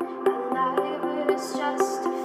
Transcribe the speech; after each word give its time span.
Alive 0.00 1.30
is 1.30 1.52
just 1.54 2.19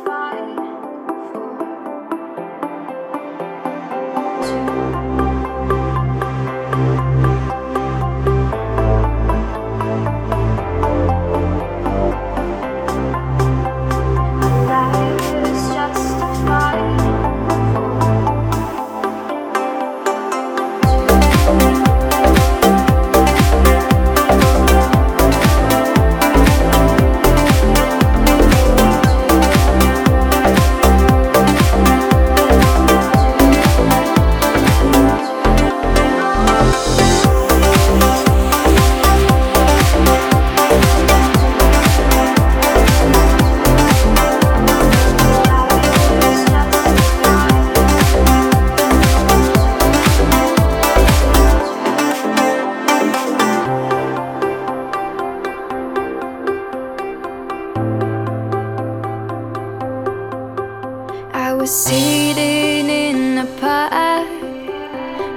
I 61.37 61.51
was 61.51 61.69
sitting 61.69 62.89
in 62.89 63.37
a 63.39 63.45
park. 63.59 64.25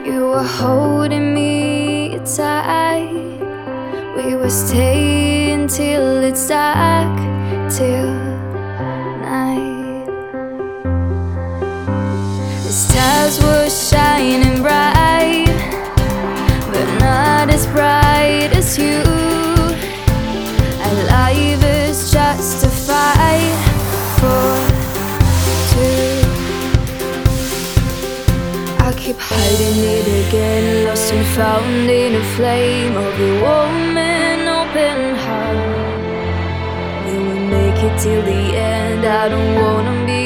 You 0.07 0.27
were 0.27 0.45
holding 0.45 1.35
me 1.35 2.21
tight. 2.37 3.11
We 4.17 4.37
were 4.37 4.49
staying 4.49 5.67
till 5.67 6.23
it's 6.23 6.47
dark, 6.47 7.19
till 7.69 8.15
night. 9.27 10.07
The 12.63 12.73
stars 12.85 13.43
were 13.43 13.69
shining 13.69 13.98
hiding 29.49 29.83
it 29.99 30.07
again, 30.27 30.87
lost 30.87 31.13
and 31.13 31.27
found 31.29 31.91
in 31.91 32.15
a 32.15 32.25
flame 32.37 32.95
of 32.97 33.15
warm 33.43 33.97
and 33.97 34.43
open 34.61 34.99
heart. 35.25 35.59
Will 37.07 37.25
we 37.31 37.39
make 37.57 37.81
it 37.89 37.95
till 38.03 38.23
the 38.33 38.43
end? 38.57 39.07
I 39.07 39.29
don't 39.33 39.55
wanna 39.63 39.95
be 40.07 40.18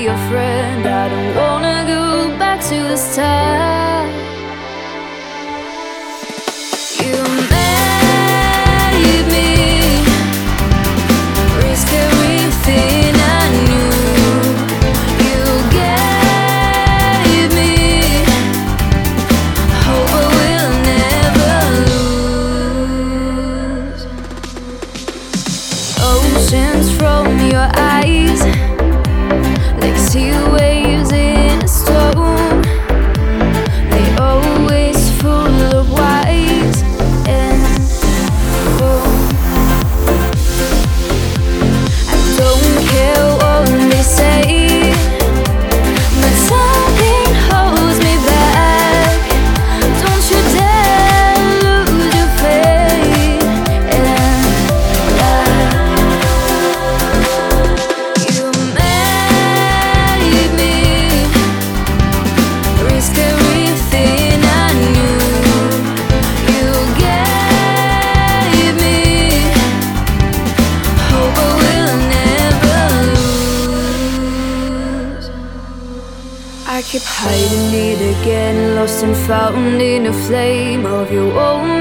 I 76.82 76.84
keep 76.84 77.02
hiding 77.02 77.72
it 77.72 78.00
again, 78.18 78.74
lost 78.74 79.04
and 79.04 79.16
found 79.16 79.80
in 79.80 80.06
a 80.06 80.12
flame 80.12 80.84
of 80.84 81.12
your 81.12 81.30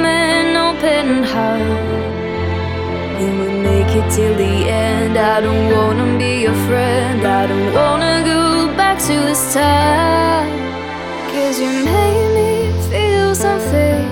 and 0.05 0.55
open 0.55 1.23
heart. 1.23 1.59
Will 3.17 3.35
we 3.41 3.49
make 3.63 3.91
it 3.99 4.07
till 4.11 4.35
the 4.35 4.69
end? 4.69 5.17
I 5.17 5.41
don't 5.41 5.71
wanna 5.75 6.05
be 6.19 6.43
your 6.43 6.53
friend. 6.67 7.25
I 7.25 7.47
don't 7.47 7.73
wanna 7.73 8.21
go 8.23 8.77
back 8.77 8.99
to 9.07 9.15
the 9.29 9.33
start. 9.33 10.47
Cause 11.31 11.59
you 11.59 11.71
made 11.83 12.29
me 12.37 12.51
feel 12.91 13.33
something, 13.33 14.05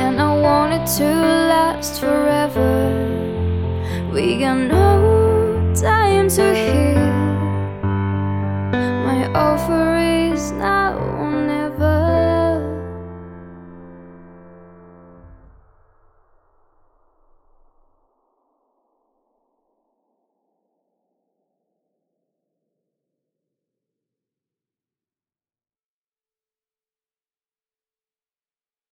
and 0.00 0.22
I 0.22 0.40
want 0.40 0.72
it 0.72 0.86
to 1.00 1.08
last 1.52 2.00
forever. 2.00 2.72
We 4.10 4.38
got 4.38 4.56
no 4.56 5.70
time 5.74 6.28
to 6.30 6.54
heal. 6.54 7.03
Offer 10.44 10.58
not 10.58 10.73